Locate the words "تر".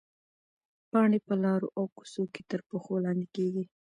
2.49-2.59